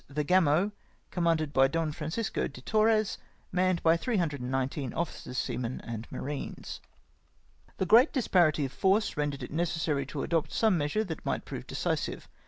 [0.09, 0.71] the Gamo,
[1.11, 3.19] commanded by Don Francisco de Torres,
[3.51, 6.81] manned by 319 officers, seamen, and marines."
[7.77, 11.67] The great disparity of force rendered it necessary to adopt some measure that might prove
[11.67, 12.27] decisive.